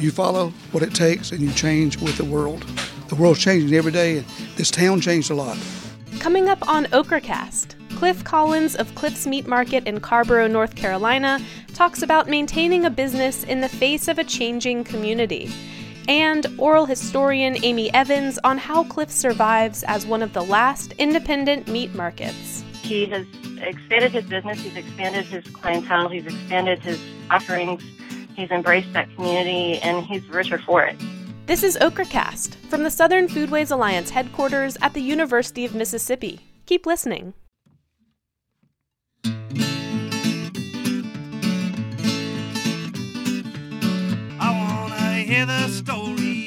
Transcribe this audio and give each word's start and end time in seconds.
You 0.00 0.10
follow 0.10 0.48
what 0.72 0.82
it 0.82 0.94
takes 0.94 1.30
and 1.30 1.42
you 1.42 1.52
change 1.52 1.98
with 1.98 2.16
the 2.16 2.24
world. 2.24 2.62
The 3.08 3.16
world's 3.16 3.38
changing 3.38 3.76
every 3.76 3.92
day, 3.92 4.16
and 4.16 4.26
this 4.56 4.70
town 4.70 5.02
changed 5.02 5.30
a 5.30 5.34
lot. 5.34 5.58
Coming 6.20 6.48
up 6.48 6.66
on 6.66 6.86
Okracast, 6.86 7.74
Cliff 7.96 8.24
Collins 8.24 8.74
of 8.76 8.94
Cliff's 8.94 9.26
Meat 9.26 9.46
Market 9.46 9.86
in 9.86 10.00
Carrboro, 10.00 10.46
North 10.46 10.74
Carolina, 10.74 11.38
talks 11.74 12.00
about 12.00 12.30
maintaining 12.30 12.86
a 12.86 12.90
business 12.90 13.44
in 13.44 13.60
the 13.60 13.68
face 13.68 14.08
of 14.08 14.18
a 14.18 14.24
changing 14.24 14.84
community. 14.84 15.52
And 16.08 16.46
oral 16.56 16.86
historian 16.86 17.62
Amy 17.62 17.92
Evans 17.92 18.38
on 18.42 18.56
how 18.56 18.84
Cliff 18.84 19.10
survives 19.10 19.82
as 19.82 20.06
one 20.06 20.22
of 20.22 20.32
the 20.32 20.42
last 20.42 20.92
independent 20.92 21.68
meat 21.68 21.94
markets. 21.94 22.64
He 22.80 23.04
has 23.04 23.26
expanded 23.60 24.12
his 24.12 24.24
business, 24.24 24.60
he's 24.60 24.76
expanded 24.76 25.26
his 25.26 25.44
clientele, 25.48 26.08
he's 26.08 26.24
expanded 26.24 26.78
his 26.78 26.98
offerings, 27.30 27.82
he's 28.40 28.50
embraced 28.50 28.90
that 28.94 29.14
community, 29.14 29.78
and 29.80 30.04
he's 30.06 30.26
richer 30.28 30.58
for 30.58 30.82
it. 30.82 30.96
This 31.44 31.62
is 31.62 31.76
Okracast 31.76 32.54
from 32.70 32.82
the 32.82 32.90
Southern 32.90 33.28
Foodways 33.28 33.70
Alliance 33.70 34.08
headquarters 34.10 34.78
at 34.80 34.94
the 34.94 35.00
University 35.00 35.66
of 35.66 35.74
Mississippi. 35.74 36.40
Keep 36.64 36.86
listening. 36.86 37.34
I 44.42 44.48
wanna 44.48 45.18
hear 45.18 45.44
the 45.44 45.68
story 45.68 46.46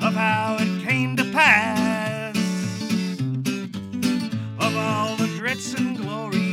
of 0.00 0.14
how 0.14 0.56
it 0.58 0.82
came 0.86 1.14
to 1.16 1.24
pass, 1.24 2.36
of 4.58 4.76
all 4.76 5.16
the 5.16 5.28
threats 5.36 5.74
and 5.74 5.98
glory. 5.98 6.45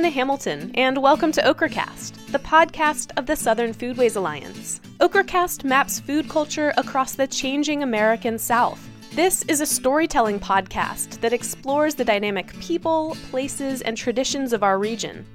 I'm 0.00 0.06
Anna 0.06 0.14
Hamilton, 0.14 0.70
and 0.76 1.02
welcome 1.02 1.30
to 1.32 1.42
Okracast, 1.42 2.32
the 2.32 2.38
podcast 2.38 3.10
of 3.18 3.26
the 3.26 3.36
Southern 3.36 3.74
Foodways 3.74 4.16
Alliance. 4.16 4.80
Okracast 4.98 5.62
maps 5.62 6.00
food 6.00 6.26
culture 6.26 6.72
across 6.78 7.14
the 7.14 7.26
changing 7.26 7.82
American 7.82 8.38
South. 8.38 8.80
This 9.12 9.42
is 9.42 9.60
a 9.60 9.66
storytelling 9.66 10.40
podcast 10.40 11.20
that 11.20 11.34
explores 11.34 11.94
the 11.94 12.06
dynamic 12.06 12.58
people, 12.60 13.14
places, 13.30 13.82
and 13.82 13.94
traditions 13.94 14.54
of 14.54 14.62
our 14.62 14.78
region. 14.78 15.26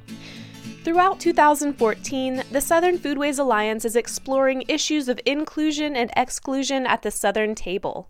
Throughout 0.84 1.20
2014, 1.20 2.42
the 2.52 2.60
Southern 2.60 2.98
Foodways 2.98 3.38
Alliance 3.38 3.86
is 3.86 3.96
exploring 3.96 4.64
issues 4.68 5.08
of 5.08 5.20
inclusion 5.28 5.96
and 5.96 6.10
exclusion 6.18 6.88
at 6.88 7.04
the 7.04 7.12
Southern 7.12 7.54
table. 7.54 8.10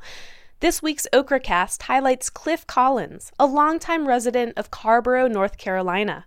This 0.61 0.81
week's 0.81 1.05
Okracast 1.11 1.81
highlights 1.81 2.29
Cliff 2.29 2.65
Collins, 2.65 3.33
a 3.37 3.45
longtime 3.45 4.07
resident 4.07 4.53
of 4.55 4.71
Carrboro, 4.71 5.27
North 5.27 5.57
Carolina. 5.57 6.25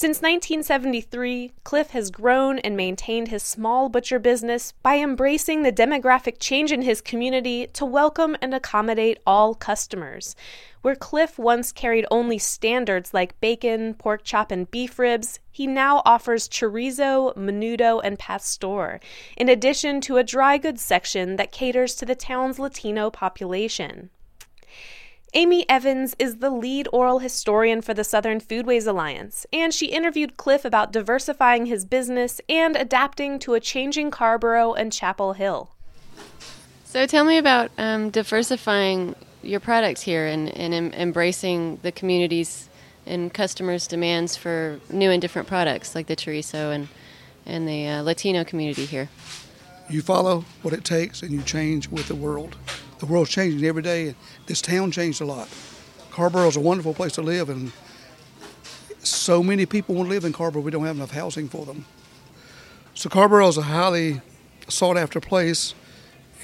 Since 0.00 0.18
1973, 0.18 1.54
Cliff 1.64 1.90
has 1.90 2.12
grown 2.12 2.60
and 2.60 2.76
maintained 2.76 3.26
his 3.26 3.42
small 3.42 3.88
butcher 3.88 4.20
business 4.20 4.70
by 4.80 4.98
embracing 4.98 5.64
the 5.64 5.72
demographic 5.72 6.36
change 6.38 6.70
in 6.70 6.82
his 6.82 7.00
community 7.00 7.66
to 7.72 7.84
welcome 7.84 8.36
and 8.40 8.54
accommodate 8.54 9.18
all 9.26 9.56
customers. 9.56 10.36
Where 10.82 10.94
Cliff 10.94 11.36
once 11.36 11.72
carried 11.72 12.06
only 12.12 12.38
standards 12.38 13.12
like 13.12 13.40
bacon, 13.40 13.94
pork 13.94 14.22
chop, 14.22 14.52
and 14.52 14.70
beef 14.70 15.00
ribs, 15.00 15.40
he 15.50 15.66
now 15.66 16.02
offers 16.04 16.48
chorizo, 16.48 17.36
menudo, 17.36 18.00
and 18.04 18.20
pastor, 18.20 19.00
in 19.36 19.48
addition 19.48 20.00
to 20.02 20.18
a 20.18 20.22
dry 20.22 20.58
goods 20.58 20.80
section 20.80 21.34
that 21.34 21.50
caters 21.50 21.96
to 21.96 22.06
the 22.06 22.14
town's 22.14 22.60
Latino 22.60 23.10
population. 23.10 24.10
Amy 25.38 25.64
Evans 25.68 26.16
is 26.18 26.38
the 26.38 26.50
lead 26.50 26.88
oral 26.92 27.20
historian 27.20 27.80
for 27.80 27.94
the 27.94 28.02
Southern 28.02 28.40
Foodways 28.40 28.88
Alliance, 28.88 29.46
and 29.52 29.72
she 29.72 29.86
interviewed 29.86 30.36
Cliff 30.36 30.64
about 30.64 30.90
diversifying 30.90 31.66
his 31.66 31.84
business 31.84 32.40
and 32.48 32.74
adapting 32.74 33.38
to 33.38 33.54
a 33.54 33.60
changing 33.60 34.10
Carrboro 34.10 34.74
and 34.74 34.92
Chapel 34.92 35.34
Hill. 35.34 35.70
So 36.84 37.06
tell 37.06 37.24
me 37.24 37.38
about 37.38 37.70
um, 37.78 38.10
diversifying 38.10 39.14
your 39.44 39.60
products 39.60 40.02
here 40.02 40.26
and, 40.26 40.48
and 40.56 40.74
em- 40.74 40.92
embracing 40.92 41.78
the 41.82 41.92
community's 41.92 42.68
and 43.06 43.32
customers' 43.32 43.86
demands 43.86 44.36
for 44.36 44.80
new 44.90 45.12
and 45.12 45.22
different 45.22 45.46
products 45.46 45.94
like 45.94 46.08
the 46.08 46.16
chorizo 46.16 46.74
and, 46.74 46.88
and 47.46 47.68
the 47.68 47.86
uh, 47.86 48.02
Latino 48.02 48.42
community 48.42 48.86
here. 48.86 49.08
You 49.90 50.02
follow 50.02 50.44
what 50.62 50.74
it 50.74 50.84
takes 50.84 51.22
and 51.22 51.30
you 51.32 51.42
change 51.42 51.88
with 51.88 52.08
the 52.08 52.14
world. 52.14 52.56
The 52.98 53.06
world's 53.06 53.30
changing 53.30 53.64
every 53.64 53.82
day, 53.82 54.08
and 54.08 54.16
this 54.46 54.60
town 54.60 54.90
changed 54.90 55.20
a 55.20 55.24
lot. 55.24 55.48
Carrboro 56.10 56.48
is 56.48 56.56
a 56.56 56.60
wonderful 56.60 56.94
place 56.94 57.12
to 57.12 57.22
live, 57.22 57.48
and 57.48 57.72
so 58.98 59.42
many 59.42 59.66
people 59.66 59.94
want 59.94 60.08
to 60.08 60.10
live 60.10 60.24
in 60.24 60.32
Carrboro, 60.32 60.60
we 60.62 60.70
don't 60.70 60.84
have 60.84 60.96
enough 60.96 61.12
housing 61.12 61.48
for 61.48 61.64
them. 61.64 61.84
So 62.94 63.08
Carrboro 63.08 63.46
is 63.46 63.56
a 63.56 63.62
highly 63.62 64.20
sought 64.68 64.96
after 64.96 65.20
place, 65.20 65.74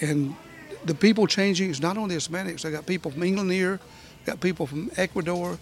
and 0.00 0.36
the 0.84 0.94
people 0.94 1.26
changing 1.26 1.70
is 1.70 1.80
not 1.80 1.98
only 1.98 2.14
Hispanics. 2.14 2.64
I 2.64 2.70
got 2.70 2.86
people 2.86 3.10
from 3.10 3.24
England 3.24 3.50
here, 3.50 3.80
got 4.24 4.40
people 4.40 4.66
from 4.66 4.90
Ecuador, 4.96 5.58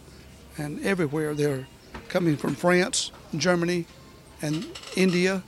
and 0.59 0.85
everywhere. 0.85 1.35
They're 1.35 1.67
coming 2.09 2.37
from 2.37 2.55
France, 2.55 3.11
Germany, 3.35 3.87
and 4.43 4.67
India, 4.97 5.43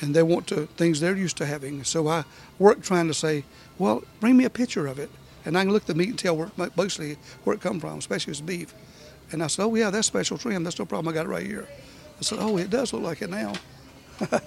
and 0.00 0.14
they 0.14 0.22
want 0.22 0.46
to 0.48 0.66
things 0.76 1.00
they're 1.00 1.16
used 1.16 1.36
to 1.38 1.46
having. 1.46 1.84
So 1.84 2.08
I 2.08 2.24
work 2.58 2.82
trying 2.82 3.08
to 3.08 3.14
say, 3.14 3.44
well, 3.78 4.02
bring 4.20 4.36
me 4.36 4.44
a 4.44 4.50
picture 4.50 4.86
of 4.86 4.98
it, 4.98 5.10
and 5.44 5.56
I 5.56 5.64
can 5.64 5.72
look 5.72 5.82
at 5.82 5.88
the 5.88 5.94
meat 5.94 6.10
and 6.10 6.18
tell 6.18 6.36
where, 6.36 6.50
mostly 6.76 7.16
where 7.44 7.54
it 7.54 7.60
come 7.60 7.80
from, 7.80 7.98
especially 7.98 8.32
if 8.32 8.38
it's 8.38 8.46
beef. 8.46 8.74
And 9.30 9.42
I 9.42 9.46
said, 9.46 9.64
oh 9.64 9.74
yeah, 9.74 9.90
that's 9.90 10.06
special 10.06 10.38
trim. 10.38 10.64
That's 10.64 10.78
no 10.78 10.86
problem. 10.86 11.12
I 11.12 11.14
got 11.14 11.26
it 11.26 11.28
right 11.28 11.46
here. 11.46 11.68
I 12.18 12.22
said, 12.22 12.38
oh, 12.40 12.56
it 12.56 12.70
does 12.70 12.92
look 12.92 13.02
like 13.02 13.22
it 13.22 13.30
now. 13.30 13.52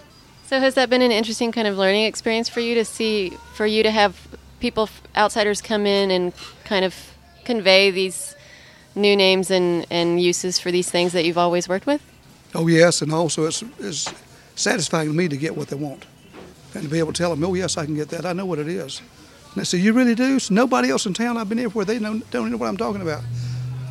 So 0.51 0.59
has 0.59 0.75
that 0.75 0.89
been 0.89 1.01
an 1.01 1.13
interesting 1.13 1.53
kind 1.53 1.65
of 1.65 1.77
learning 1.77 2.03
experience 2.03 2.49
for 2.49 2.59
you 2.59 2.75
to 2.75 2.83
see, 2.83 3.29
for 3.53 3.65
you 3.65 3.83
to 3.83 3.89
have 3.89 4.27
people, 4.59 4.89
outsiders 5.15 5.61
come 5.61 5.85
in 5.85 6.11
and 6.11 6.33
kind 6.65 6.83
of 6.83 6.93
convey 7.45 7.89
these 7.89 8.35
new 8.93 9.15
names 9.15 9.49
and, 9.49 9.85
and 9.89 10.21
uses 10.21 10.59
for 10.59 10.69
these 10.69 10.91
things 10.91 11.13
that 11.13 11.23
you've 11.23 11.37
always 11.37 11.69
worked 11.69 11.85
with? 11.85 12.01
Oh 12.53 12.67
yes, 12.67 13.01
and 13.01 13.13
also 13.13 13.45
it's, 13.45 13.63
it's 13.79 14.13
satisfying 14.61 15.07
to 15.07 15.13
me 15.13 15.27
to 15.27 15.37
get 15.37 15.55
what 15.55 15.67
they 15.67 15.75
want, 15.75 16.05
and 16.73 16.83
to 16.83 16.89
be 16.89 16.99
able 16.99 17.13
to 17.13 17.17
tell 17.17 17.29
them, 17.31 17.43
oh 17.43 17.53
yes, 17.53 17.77
I 17.77 17.85
can 17.85 17.95
get 17.95 18.09
that. 18.09 18.25
I 18.25 18.33
know 18.33 18.45
what 18.45 18.59
it 18.59 18.67
is. 18.67 18.99
And 18.99 19.61
they 19.61 19.63
say, 19.65 19.77
you 19.77 19.93
really 19.93 20.15
do? 20.15 20.39
So 20.39 20.53
nobody 20.53 20.89
else 20.89 21.05
in 21.05 21.13
town 21.13 21.37
I've 21.37 21.49
been 21.49 21.59
everywhere. 21.59 21.85
They 21.85 21.99
know, 21.99 22.19
don't 22.31 22.51
know 22.51 22.57
what 22.57 22.69
I'm 22.69 22.77
talking 22.77 23.01
about. 23.01 23.23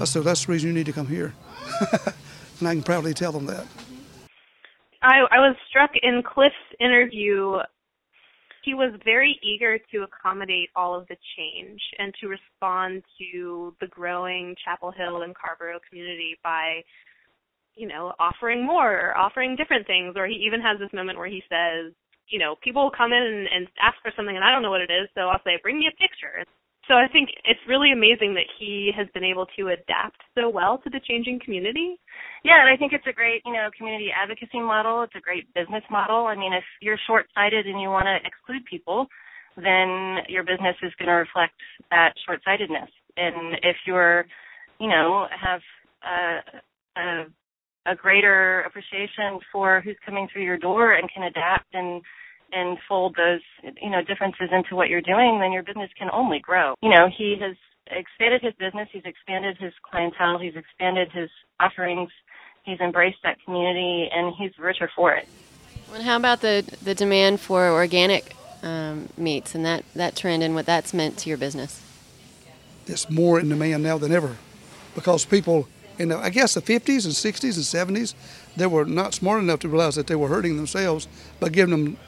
I 0.00 0.04
said, 0.04 0.24
that's 0.24 0.46
the 0.46 0.52
reason 0.52 0.68
you 0.68 0.74
need 0.74 0.86
to 0.86 0.92
come 0.92 1.06
here, 1.06 1.34
and 2.60 2.68
I 2.68 2.74
can 2.74 2.82
proudly 2.82 3.12
tell 3.12 3.32
them 3.32 3.46
that. 3.46 3.66
I, 5.02 5.20
I 5.30 5.38
was 5.38 5.56
struck 5.68 5.90
in 6.02 6.22
Cliff's 6.22 6.54
interview. 6.78 7.58
He 8.62 8.74
was 8.74 8.92
very 9.04 9.38
eager 9.42 9.78
to 9.92 10.02
accommodate 10.02 10.68
all 10.76 10.94
of 10.94 11.08
the 11.08 11.16
change 11.36 11.80
and 11.98 12.14
to 12.20 12.28
respond 12.28 13.02
to 13.18 13.74
the 13.80 13.86
growing 13.86 14.54
Chapel 14.62 14.90
Hill 14.90 15.22
and 15.22 15.34
Carrboro 15.34 15.78
community 15.88 16.36
by, 16.44 16.82
you 17.74 17.88
know, 17.88 18.12
offering 18.18 18.66
more, 18.66 19.10
or 19.10 19.16
offering 19.16 19.56
different 19.56 19.86
things. 19.86 20.14
Or 20.16 20.26
he 20.26 20.34
even 20.46 20.60
has 20.60 20.78
this 20.78 20.92
moment 20.92 21.18
where 21.18 21.28
he 21.28 21.42
says, 21.48 21.92
you 22.28 22.38
know, 22.38 22.54
people 22.62 22.84
will 22.84 22.94
come 22.96 23.12
in 23.12 23.22
and, 23.22 23.48
and 23.50 23.68
ask 23.82 23.98
for 24.02 24.12
something 24.14 24.34
and 24.34 24.44
I 24.44 24.52
don't 24.52 24.62
know 24.62 24.70
what 24.70 24.80
it 24.80 24.90
is, 24.90 25.08
so 25.14 25.22
I'll 25.28 25.42
say, 25.42 25.58
bring 25.62 25.78
me 25.78 25.90
a 25.90 26.00
picture. 26.00 26.46
So 26.88 26.94
I 26.94 27.06
think 27.12 27.28
it's 27.44 27.60
really 27.68 27.92
amazing 27.92 28.34
that 28.34 28.50
he 28.58 28.90
has 28.96 29.06
been 29.14 29.22
able 29.22 29.46
to 29.58 29.68
adapt 29.68 30.18
so 30.34 30.48
well 30.48 30.78
to 30.82 30.90
the 30.90 31.00
changing 31.06 31.38
community. 31.44 32.00
Yeah, 32.42 32.58
and 32.58 32.70
I 32.70 32.76
think 32.76 32.92
it's 32.92 33.06
a 33.06 33.12
great, 33.12 33.42
you 33.44 33.52
know, 33.52 33.70
community 33.76 34.10
advocacy 34.10 34.58
model. 34.58 35.02
It's 35.02 35.14
a 35.14 35.20
great 35.20 35.46
business 35.54 35.84
model. 35.90 36.26
I 36.26 36.34
mean, 36.34 36.52
if 36.52 36.64
you're 36.80 36.98
short-sighted 37.06 37.66
and 37.66 37.80
you 37.80 37.90
want 37.90 38.06
to 38.06 38.18
exclude 38.26 38.64
people, 38.64 39.06
then 39.56 40.24
your 40.26 40.42
business 40.42 40.74
is 40.82 40.90
going 40.98 41.08
to 41.08 41.22
reflect 41.22 41.54
that 41.90 42.14
short-sightedness. 42.26 42.90
And 43.16 43.54
if 43.62 43.76
you're, 43.86 44.24
you 44.80 44.88
know, 44.88 45.26
have 45.30 45.60
a, 46.02 46.98
a, 46.98 47.24
a 47.86 47.94
greater 47.94 48.60
appreciation 48.62 49.40
for 49.52 49.80
who's 49.80 49.96
coming 50.04 50.28
through 50.32 50.44
your 50.44 50.58
door 50.58 50.92
and 50.92 51.08
can 51.12 51.22
adapt 51.22 51.74
and 51.74 52.02
and 52.52 52.78
fold 52.88 53.16
those 53.16 53.40
you 53.80 53.90
know 53.90 54.02
differences 54.02 54.48
into 54.52 54.74
what 54.74 54.88
you're 54.88 55.00
doing, 55.00 55.38
then 55.40 55.52
your 55.52 55.62
business 55.62 55.90
can 55.98 56.08
only 56.12 56.40
grow. 56.40 56.74
You 56.82 56.90
know, 56.90 57.08
he 57.16 57.36
has 57.40 57.56
expanded 57.90 58.42
his 58.42 58.54
business, 58.58 58.88
he's 58.92 59.04
expanded 59.04 59.56
his 59.58 59.72
clientele, 59.88 60.38
he's 60.38 60.56
expanded 60.56 61.10
his 61.12 61.30
offerings, 61.58 62.10
he's 62.64 62.80
embraced 62.80 63.18
that 63.22 63.36
community, 63.44 64.08
and 64.12 64.34
he's 64.36 64.52
richer 64.58 64.90
for 64.94 65.14
it. 65.14 65.28
And 65.94 66.02
how 66.02 66.16
about 66.16 66.40
the 66.40 66.64
the 66.82 66.94
demand 66.94 67.40
for 67.40 67.68
organic 67.68 68.36
um, 68.62 69.08
meats 69.16 69.54
and 69.54 69.64
that 69.64 69.84
that 69.94 70.16
trend 70.16 70.42
and 70.42 70.54
what 70.54 70.66
that's 70.66 70.92
meant 70.92 71.18
to 71.18 71.28
your 71.28 71.38
business? 71.38 71.82
It's 72.86 73.08
more 73.08 73.38
in 73.38 73.48
demand 73.48 73.82
now 73.84 73.98
than 73.98 74.12
ever, 74.12 74.36
because 74.94 75.24
people 75.24 75.68
in 76.00 76.08
the, 76.08 76.18
I 76.18 76.30
guess 76.30 76.54
the 76.54 76.62
50s 76.62 77.04
and 77.04 77.14
60s 77.14 77.56
and 77.56 77.96
70s, 77.96 78.14
they 78.56 78.66
were 78.66 78.86
not 78.86 79.12
smart 79.12 79.42
enough 79.42 79.60
to 79.60 79.68
realize 79.68 79.96
that 79.96 80.06
they 80.06 80.16
were 80.16 80.28
hurting 80.28 80.56
themselves 80.56 81.06
by 81.38 81.50
giving 81.50 81.72
them 81.72 81.98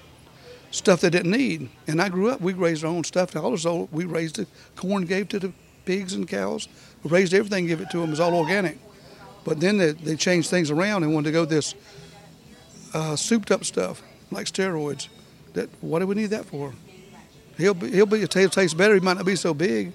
stuff 0.70 1.02
they 1.02 1.10
didn't 1.10 1.30
need. 1.30 1.68
And 1.86 2.00
I 2.00 2.08
grew 2.08 2.30
up, 2.30 2.40
we 2.40 2.54
raised 2.54 2.84
our 2.84 2.90
own 2.90 3.04
stuff. 3.04 3.36
All 3.36 3.50
this 3.50 3.66
old, 3.66 3.92
we 3.92 4.06
raised 4.06 4.36
the 4.36 4.46
corn, 4.76 5.04
gave 5.04 5.28
to 5.28 5.38
the 5.38 5.52
pigs 5.84 6.14
and 6.14 6.26
cows. 6.26 6.68
We 7.02 7.10
raised 7.10 7.34
everything, 7.34 7.66
give 7.66 7.82
it 7.82 7.90
to 7.90 7.98
them. 7.98 8.08
It 8.08 8.12
was 8.12 8.20
all 8.20 8.34
organic. 8.34 8.78
But 9.44 9.60
then 9.60 9.76
they, 9.76 9.92
they 9.92 10.16
changed 10.16 10.48
things 10.48 10.70
around 10.70 11.02
and 11.02 11.12
wanted 11.12 11.26
to 11.26 11.32
go 11.32 11.44
this 11.44 11.74
uh, 12.94 13.14
souped 13.14 13.50
up 13.50 13.62
stuff 13.62 14.02
like 14.30 14.46
steroids. 14.46 15.08
That 15.52 15.68
what 15.82 15.98
do 15.98 16.06
we 16.06 16.14
need 16.14 16.30
that 16.30 16.46
for? 16.46 16.72
He'll 17.58 17.74
be, 17.74 17.90
he'll 17.90 18.06
be 18.06 18.20
he'll 18.20 18.48
taste 18.48 18.74
better. 18.78 18.94
He 18.94 19.00
might 19.00 19.18
not 19.18 19.26
be 19.26 19.36
so 19.36 19.52
big. 19.52 19.92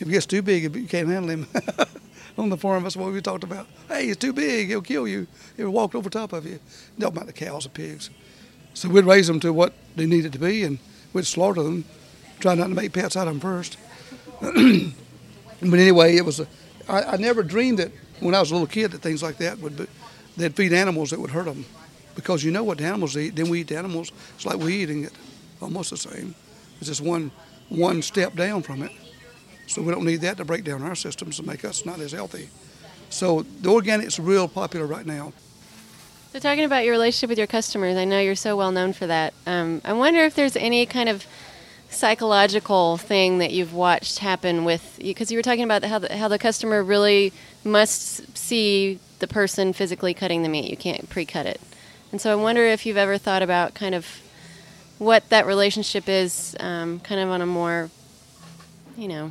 If 0.00 0.08
he 0.08 0.12
gets 0.12 0.26
too 0.26 0.42
big, 0.42 0.74
you 0.74 0.88
can't 0.88 1.08
handle 1.08 1.30
him. 1.30 1.46
On 2.38 2.50
the 2.50 2.56
farm, 2.56 2.84
that's 2.84 2.96
what 2.96 3.12
we 3.12 3.20
talked 3.20 3.42
about. 3.42 3.66
Hey, 3.88 4.06
it's 4.06 4.16
too 4.16 4.32
big. 4.32 4.70
It'll 4.70 4.80
kill 4.80 5.08
you. 5.08 5.26
He'll 5.56 5.70
walk 5.70 5.96
over 5.96 6.08
top 6.08 6.32
of 6.32 6.46
you. 6.46 6.60
About 7.02 7.26
the 7.26 7.32
cows 7.32 7.64
and 7.64 7.74
pigs. 7.74 8.10
So 8.74 8.88
we'd 8.88 9.04
raise 9.04 9.26
them 9.26 9.40
to 9.40 9.52
what 9.52 9.72
they 9.96 10.06
needed 10.06 10.32
to 10.34 10.38
be, 10.38 10.62
and 10.62 10.78
we'd 11.12 11.26
slaughter 11.26 11.64
them, 11.64 11.84
try 12.38 12.54
not 12.54 12.68
to 12.68 12.74
make 12.74 12.92
pets 12.92 13.16
out 13.16 13.26
of 13.26 13.34
them 13.34 13.40
first. 13.40 13.76
but 14.40 15.80
anyway, 15.80 16.16
it 16.16 16.24
was. 16.24 16.38
A, 16.38 16.46
I, 16.88 17.02
I 17.02 17.16
never 17.16 17.42
dreamed 17.42 17.80
that 17.80 17.90
when 18.20 18.36
I 18.36 18.40
was 18.40 18.52
a 18.52 18.54
little 18.54 18.68
kid 18.68 18.92
that 18.92 19.02
things 19.02 19.20
like 19.20 19.38
that 19.38 19.58
would 19.58 19.76
be, 19.76 19.86
they'd 20.36 20.54
feed 20.54 20.72
animals 20.72 21.10
that 21.10 21.18
would 21.18 21.30
hurt 21.30 21.46
them, 21.46 21.64
because 22.14 22.44
you 22.44 22.52
know 22.52 22.62
what 22.62 22.78
the 22.78 22.84
animals 22.84 23.16
eat. 23.16 23.34
Then 23.34 23.48
we 23.48 23.62
eat 23.62 23.68
the 23.68 23.78
animals. 23.78 24.12
It's 24.36 24.46
like 24.46 24.58
we're 24.58 24.70
eating 24.70 25.02
it, 25.02 25.12
almost 25.60 25.90
the 25.90 25.96
same. 25.96 26.36
It's 26.78 26.86
just 26.86 27.00
one 27.00 27.32
one 27.68 28.00
step 28.00 28.36
down 28.36 28.62
from 28.62 28.84
it. 28.84 28.92
So 29.68 29.82
we 29.82 29.92
don't 29.92 30.04
need 30.04 30.22
that 30.22 30.38
to 30.38 30.44
break 30.44 30.64
down 30.64 30.82
our 30.82 30.94
systems 30.94 31.36
to 31.36 31.46
make 31.46 31.64
us 31.64 31.84
not 31.84 32.00
as 32.00 32.12
healthy. 32.12 32.48
So 33.10 33.42
the 33.42 33.70
organic's 33.70 34.18
real 34.18 34.48
popular 34.48 34.86
right 34.86 35.04
now. 35.06 35.32
So 36.32 36.38
talking 36.38 36.64
about 36.64 36.84
your 36.84 36.92
relationship 36.92 37.28
with 37.28 37.38
your 37.38 37.46
customers, 37.46 37.96
I 37.96 38.04
know 38.04 38.18
you're 38.18 38.34
so 38.34 38.56
well 38.56 38.72
known 38.72 38.92
for 38.92 39.06
that. 39.06 39.34
Um, 39.46 39.82
I 39.84 39.92
wonder 39.92 40.20
if 40.24 40.34
there's 40.34 40.56
any 40.56 40.86
kind 40.86 41.08
of 41.08 41.26
psychological 41.90 42.96
thing 42.96 43.38
that 43.38 43.50
you've 43.50 43.72
watched 43.72 44.18
happen 44.18 44.64
with 44.64 44.98
because 45.02 45.30
you 45.30 45.38
were 45.38 45.42
talking 45.42 45.64
about 45.64 45.84
how 45.84 45.98
the, 45.98 46.16
how 46.16 46.28
the 46.28 46.38
customer 46.38 46.82
really 46.82 47.32
must 47.64 48.36
see 48.36 48.98
the 49.18 49.26
person 49.26 49.72
physically 49.72 50.14
cutting 50.14 50.42
the 50.42 50.48
meat. 50.48 50.70
You 50.70 50.76
can't 50.76 51.08
pre-cut 51.08 51.46
it. 51.46 51.60
And 52.10 52.20
so 52.20 52.32
I 52.32 52.36
wonder 52.36 52.64
if 52.64 52.86
you've 52.86 52.96
ever 52.96 53.18
thought 53.18 53.42
about 53.42 53.74
kind 53.74 53.94
of 53.94 54.06
what 54.98 55.28
that 55.28 55.46
relationship 55.46 56.08
is, 56.08 56.56
um, 56.58 57.00
kind 57.00 57.20
of 57.20 57.28
on 57.30 57.42
a 57.42 57.46
more, 57.46 57.90
you 58.96 59.08
know, 59.08 59.30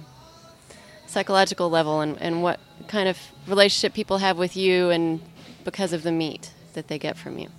psychological 1.18 1.68
level, 1.68 2.02
and, 2.02 2.22
and 2.22 2.44
what 2.44 2.60
kind 2.88 3.10
of 3.10 3.18
relationship 3.48 3.92
people 3.92 4.20
have 4.20 4.38
with 4.38 4.56
you, 4.56 4.92
and 4.92 5.20
because 5.66 5.92
of 5.92 6.04
the 6.04 6.12
meat 6.12 6.52
that 6.76 6.88
they 6.90 7.00
get 7.00 7.18
from 7.18 7.40
you. 7.40 7.50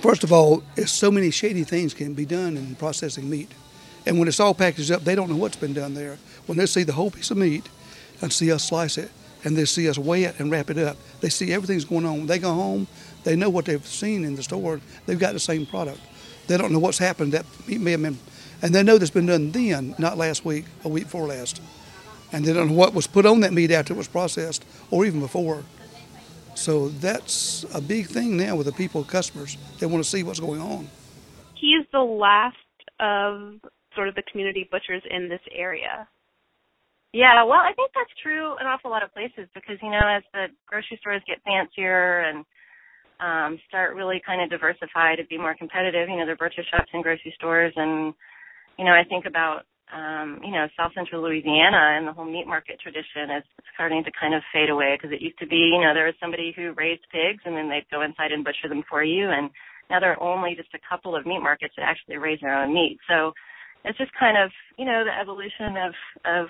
First 0.00 0.22
of 0.22 0.32
all, 0.32 0.62
so 0.86 1.10
many 1.10 1.32
shady 1.32 1.64
things 1.64 1.92
can 1.92 2.14
be 2.14 2.24
done 2.24 2.56
in 2.56 2.76
processing 2.76 3.28
meat. 3.28 3.50
And 4.06 4.16
when 4.16 4.28
it's 4.28 4.38
all 4.38 4.54
packaged 4.54 4.92
up, 4.92 5.02
they 5.02 5.16
don't 5.16 5.28
know 5.28 5.34
what's 5.34 5.56
been 5.56 5.74
done 5.74 5.94
there. 5.94 6.18
When 6.46 6.56
they 6.56 6.66
see 6.66 6.84
the 6.84 6.92
whole 6.92 7.10
piece 7.10 7.32
of 7.32 7.36
meat 7.36 7.68
and 8.20 8.32
see 8.32 8.52
us 8.52 8.62
slice 8.62 8.96
it, 8.96 9.10
and 9.42 9.56
they 9.56 9.64
see 9.64 9.88
us 9.88 9.98
weigh 9.98 10.22
it 10.22 10.38
and 10.38 10.48
wrap 10.48 10.70
it 10.70 10.78
up, 10.78 10.96
they 11.20 11.30
see 11.30 11.52
everything's 11.52 11.84
going 11.84 12.06
on. 12.06 12.18
When 12.18 12.26
they 12.28 12.38
go 12.38 12.54
home, 12.54 12.86
they 13.24 13.34
know 13.34 13.50
what 13.50 13.64
they've 13.64 13.84
seen 13.84 14.24
in 14.24 14.36
the 14.36 14.42
store. 14.44 14.80
They've 15.06 15.18
got 15.18 15.32
the 15.32 15.40
same 15.40 15.66
product. 15.66 16.00
They 16.46 16.56
don't 16.56 16.70
know 16.70 16.78
what's 16.78 16.98
happened. 16.98 17.32
That 17.32 17.44
meat 17.66 17.80
may 17.80 17.90
have 17.90 18.02
been, 18.02 18.18
and 18.62 18.72
they 18.72 18.84
know 18.84 18.98
that's 18.98 19.10
been 19.10 19.26
done 19.26 19.50
then, 19.50 19.96
not 19.98 20.16
last 20.16 20.44
week, 20.44 20.64
a 20.84 20.88
week 20.88 21.04
before 21.04 21.26
last. 21.26 21.60
And 22.32 22.44
they 22.44 22.52
don't 22.52 22.68
know 22.68 22.74
what 22.74 22.94
was 22.94 23.06
put 23.06 23.26
on 23.26 23.40
that 23.40 23.52
meat 23.52 23.70
after 23.70 23.92
it 23.94 23.96
was 23.96 24.08
processed, 24.08 24.64
or 24.90 25.04
even 25.04 25.20
before. 25.20 25.64
So 26.54 26.88
that's 26.88 27.64
a 27.74 27.80
big 27.80 28.06
thing 28.06 28.36
now 28.36 28.56
with 28.56 28.66
the 28.66 28.72
people, 28.72 29.04
customers. 29.04 29.56
They 29.78 29.86
want 29.86 30.04
to 30.04 30.08
see 30.08 30.22
what's 30.22 30.40
going 30.40 30.60
on. 30.60 30.88
He's 31.54 31.86
the 31.92 32.00
last 32.00 32.56
of 33.00 33.60
sort 33.94 34.08
of 34.08 34.14
the 34.14 34.22
community 34.30 34.68
butchers 34.70 35.02
in 35.10 35.28
this 35.28 35.40
area. 35.54 36.08
Yeah, 37.12 37.44
well, 37.44 37.60
I 37.60 37.72
think 37.74 37.90
that's 37.94 38.10
true 38.22 38.56
an 38.56 38.66
awful 38.66 38.90
lot 38.90 39.02
of 39.02 39.12
places 39.12 39.46
because 39.54 39.76
you 39.82 39.90
know 39.90 40.00
as 40.00 40.22
the 40.32 40.46
grocery 40.66 40.96
stores 41.00 41.20
get 41.26 41.42
fancier 41.44 42.20
and 42.20 42.44
um, 43.20 43.58
start 43.68 43.94
really 43.94 44.20
kind 44.24 44.40
of 44.42 44.50
diversify 44.50 45.16
to 45.16 45.24
be 45.26 45.36
more 45.36 45.54
competitive, 45.54 46.08
you 46.08 46.16
know, 46.16 46.24
there 46.24 46.34
are 46.34 46.36
butcher 46.36 46.64
shops 46.70 46.90
and 46.92 47.02
grocery 47.02 47.32
stores, 47.36 47.72
and 47.76 48.14
you 48.78 48.84
know, 48.84 48.92
I 48.92 49.04
think 49.04 49.26
about 49.26 49.64
um, 49.92 50.40
you 50.42 50.50
know 50.50 50.66
South 50.76 50.92
Central 50.94 51.22
Louisiana 51.22 51.96
and 51.96 52.08
the 52.08 52.12
whole 52.12 52.24
meat 52.24 52.46
market 52.46 52.80
tradition 52.80 53.30
is 53.36 53.44
starting 53.74 54.02
to 54.04 54.12
kind 54.18 54.34
of 54.34 54.42
fade 54.52 54.70
away 54.70 54.96
because 54.96 55.12
it 55.12 55.22
used 55.22 55.38
to 55.38 55.46
be, 55.46 55.70
you 55.72 55.80
know, 55.80 55.92
there 55.94 56.06
was 56.06 56.18
somebody 56.20 56.52
who 56.56 56.72
raised 56.76 57.04
pigs 57.12 57.42
and 57.44 57.56
then 57.56 57.68
they'd 57.68 57.88
go 57.90 58.02
inside 58.02 58.32
and 58.32 58.44
butcher 58.44 58.68
them 58.68 58.82
for 58.88 59.04
you, 59.04 59.28
and 59.28 59.50
now 59.90 60.00
there 60.00 60.12
are 60.16 60.22
only 60.22 60.54
just 60.56 60.72
a 60.74 60.84
couple 60.88 61.14
of 61.14 61.26
meat 61.26 61.42
markets 61.42 61.74
that 61.76 61.84
actually 61.84 62.16
raise 62.16 62.40
their 62.40 62.56
own 62.56 62.72
meat. 62.72 62.98
So 63.08 63.32
it's 63.84 63.98
just 63.98 64.12
kind 64.18 64.36
of 64.40 64.50
you 64.78 64.84
know 64.84 65.04
the 65.04 65.12
evolution 65.12 65.76
of 65.76 65.92
of 66.24 66.46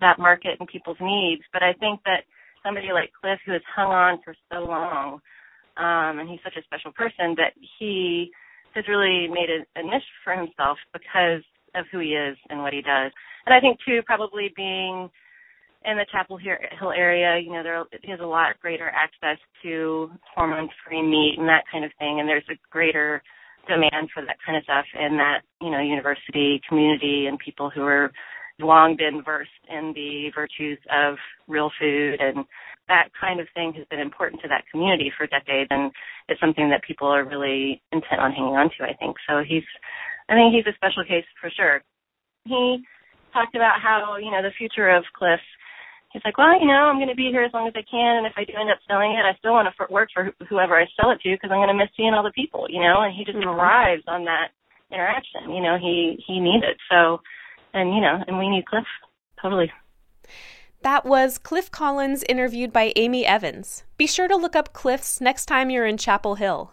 that 0.00 0.18
market 0.18 0.60
and 0.60 0.68
people's 0.68 1.00
needs. 1.00 1.42
But 1.52 1.62
I 1.62 1.72
think 1.74 2.00
that 2.04 2.28
somebody 2.62 2.92
like 2.92 3.10
Cliff, 3.20 3.38
who 3.46 3.52
has 3.52 3.62
hung 3.74 3.90
on 3.90 4.20
for 4.24 4.34
so 4.52 4.60
long, 4.60 5.20
um, 5.76 6.18
and 6.20 6.28
he's 6.28 6.44
such 6.44 6.56
a 6.56 6.64
special 6.64 6.92
person 6.92 7.34
that 7.36 7.56
he 7.78 8.30
has 8.74 8.84
really 8.88 9.26
made 9.28 9.48
a, 9.50 9.64
a 9.78 9.82
niche 9.82 10.06
for 10.22 10.34
himself 10.34 10.78
because 10.92 11.42
of 11.74 11.86
who 11.90 12.00
he 12.00 12.14
is 12.14 12.36
and 12.48 12.60
what 12.60 12.72
he 12.72 12.82
does. 12.82 13.12
And 13.46 13.54
I 13.54 13.60
think 13.60 13.78
too, 13.86 14.00
probably 14.06 14.52
being 14.56 15.10
in 15.84 15.96
the 15.96 16.06
Chapel 16.12 16.36
Hill 16.36 16.92
area, 16.92 17.40
you 17.42 17.52
know, 17.52 17.62
there 17.62 17.84
he 18.02 18.10
has 18.10 18.20
a 18.20 18.26
lot 18.26 18.60
greater 18.60 18.90
access 18.90 19.38
to 19.62 20.10
hormone-free 20.34 21.02
meat 21.02 21.36
and 21.38 21.48
that 21.48 21.64
kind 21.72 21.84
of 21.84 21.90
thing, 21.98 22.20
and 22.20 22.28
there's 22.28 22.44
a 22.50 22.58
greater 22.70 23.22
demand 23.66 24.08
for 24.12 24.24
that 24.24 24.36
kind 24.44 24.56
of 24.56 24.64
stuff 24.64 24.84
in 24.98 25.16
that 25.18 25.40
you 25.60 25.70
know 25.70 25.80
university 25.80 26.60
community 26.68 27.26
and 27.26 27.38
people 27.38 27.70
who 27.70 27.82
are 27.82 28.10
long 28.62 28.96
been 28.96 29.22
versed 29.24 29.50
in 29.68 29.92
the 29.94 30.30
virtues 30.34 30.78
of 30.92 31.16
real 31.48 31.70
food. 31.80 32.20
And 32.20 32.44
that 32.88 33.08
kind 33.18 33.40
of 33.40 33.46
thing 33.54 33.72
has 33.76 33.86
been 33.90 34.00
important 34.00 34.42
to 34.42 34.48
that 34.48 34.64
community 34.70 35.12
for 35.16 35.26
decades. 35.26 35.68
And 35.70 35.92
it's 36.28 36.40
something 36.40 36.68
that 36.70 36.82
people 36.82 37.08
are 37.08 37.24
really 37.24 37.82
intent 37.92 38.20
on 38.20 38.32
hanging 38.32 38.56
on 38.56 38.70
to 38.78 38.84
i 38.84 38.94
think. 38.94 39.16
So 39.28 39.42
he's 39.46 39.64
i 40.30 40.34
think 40.34 40.54
he's 40.54 40.66
a 40.70 40.76
special 40.76 41.04
case 41.04 41.26
for 41.40 41.50
sure 41.50 41.82
he 42.46 42.80
talked 43.34 43.54
about 43.54 43.80
how 43.82 44.16
you 44.16 44.30
know 44.30 44.42
the 44.42 44.54
future 44.56 44.88
of 44.88 45.04
Cliff. 45.12 45.40
he's 46.12 46.22
like 46.24 46.38
well 46.38 46.54
you 46.58 46.66
know 46.66 46.88
i'm 46.88 46.96
going 46.96 47.12
to 47.12 47.18
be 47.18 47.34
here 47.34 47.42
as 47.42 47.52
long 47.52 47.68
as 47.68 47.74
i 47.76 47.84
can 47.84 48.22
and 48.22 48.26
if 48.26 48.32
i 48.38 48.44
do 48.44 48.54
end 48.54 48.70
up 48.70 48.80
selling 48.88 49.12
it 49.12 49.26
i 49.26 49.36
still 49.38 49.52
want 49.52 49.68
to 49.68 49.92
work 49.92 50.08
for 50.14 50.32
whoever 50.48 50.78
i 50.78 50.86
sell 50.96 51.10
it 51.10 51.20
to 51.20 51.34
because 51.34 51.50
i'm 51.50 51.60
going 51.60 51.68
to 51.68 51.76
miss 51.76 51.92
seeing 51.96 52.14
all 52.14 52.24
the 52.24 52.38
people 52.38 52.66
you 52.70 52.80
know 52.80 53.02
and 53.02 53.12
he 53.12 53.24
just 53.24 53.36
mm-hmm. 53.36 53.52
thrives 53.52 54.06
on 54.08 54.24
that 54.24 54.54
interaction 54.90 55.50
you 55.50 55.60
know 55.60 55.76
he 55.76 56.16
he 56.26 56.40
needs 56.40 56.64
it 56.64 56.78
so 56.90 57.20
and 57.72 57.94
you 57.94 58.00
know, 58.00 58.22
and 58.26 58.38
we 58.38 58.48
need 58.48 58.66
Cliff 58.66 58.84
totally. 59.40 59.72
That 60.82 61.04
was 61.04 61.38
Cliff 61.38 61.70
Collins 61.70 62.24
interviewed 62.28 62.72
by 62.72 62.92
Amy 62.96 63.26
Evans. 63.26 63.84
Be 63.96 64.06
sure 64.06 64.28
to 64.28 64.36
look 64.36 64.56
up 64.56 64.72
Cliff's 64.72 65.20
next 65.20 65.46
time 65.46 65.70
you're 65.70 65.86
in 65.86 65.98
Chapel 65.98 66.36
Hill. 66.36 66.72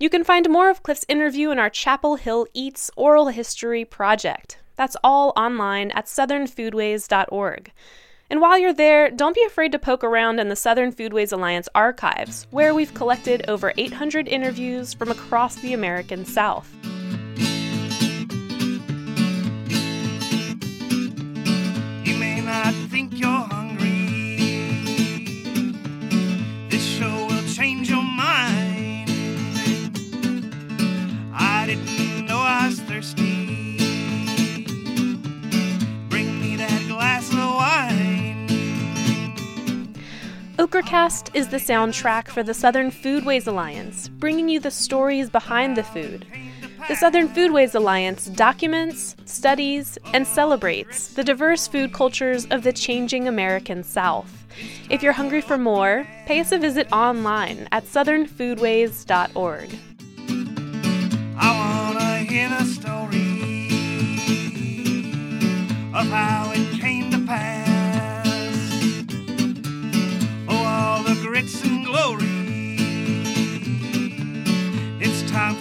You 0.00 0.10
can 0.10 0.24
find 0.24 0.50
more 0.50 0.70
of 0.70 0.82
Cliff's 0.82 1.06
interview 1.08 1.52
in 1.52 1.58
our 1.60 1.70
Chapel 1.70 2.16
Hill 2.16 2.48
Eats 2.52 2.90
Oral 2.96 3.28
History 3.28 3.84
project. 3.84 4.58
That's 4.74 4.96
all 5.04 5.32
online 5.36 5.92
at 5.92 6.06
southernfoodways.org. 6.06 7.72
And 8.28 8.40
while 8.40 8.58
you're 8.58 8.72
there, 8.72 9.08
don't 9.10 9.36
be 9.36 9.44
afraid 9.44 9.70
to 9.70 9.78
poke 9.78 10.02
around 10.02 10.40
in 10.40 10.48
the 10.48 10.56
Southern 10.56 10.92
Foodways 10.92 11.32
Alliance 11.32 11.68
archives, 11.76 12.48
where 12.50 12.74
we've 12.74 12.92
collected 12.94 13.44
over 13.46 13.72
800 13.76 14.26
interviews 14.26 14.92
from 14.94 15.12
across 15.12 15.54
the 15.56 15.74
American 15.74 16.24
South. 16.24 16.68
Okracast 40.74 41.30
is 41.36 41.46
the 41.46 41.58
soundtrack 41.58 42.26
for 42.26 42.42
the 42.42 42.52
Southern 42.52 42.90
Foodways 42.90 43.46
Alliance, 43.46 44.08
bringing 44.08 44.48
you 44.48 44.58
the 44.58 44.72
stories 44.72 45.30
behind 45.30 45.76
the 45.76 45.84
food. 45.84 46.26
The 46.88 46.96
Southern 46.96 47.28
Foodways 47.28 47.76
Alliance 47.76 48.26
documents, 48.26 49.14
studies, 49.24 49.98
and 50.12 50.26
celebrates 50.26 51.14
the 51.14 51.22
diverse 51.22 51.68
food 51.68 51.92
cultures 51.92 52.48
of 52.50 52.64
the 52.64 52.72
changing 52.72 53.28
American 53.28 53.84
South. 53.84 54.44
If 54.90 55.00
you're 55.00 55.12
hungry 55.12 55.42
for 55.42 55.56
more, 55.56 56.08
pay 56.26 56.40
us 56.40 56.50
a 56.50 56.58
visit 56.58 56.92
online 56.92 57.68
at 57.70 57.84
southernfoodways.org. 57.84 59.78
I 61.38 61.86
want 61.86 62.00
to 62.00 62.32
hear 62.32 62.48
the 62.48 62.64
story 62.64 63.38
of 65.94 66.06
how 66.08 66.50
it 66.52 66.80
came 66.80 67.12
to 67.12 67.24
pass. 67.24 67.63
Grits 71.22 71.62
and 71.64 71.84
glory. 71.84 72.26
It's 75.00 75.30
time 75.30 75.54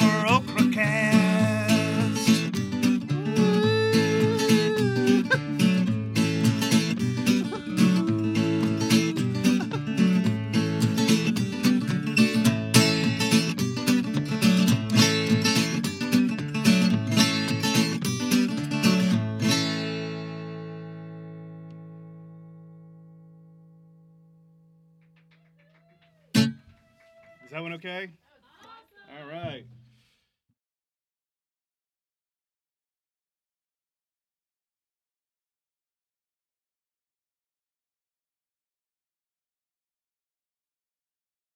that 27.54 27.62
one 27.62 27.74
okay? 27.74 28.10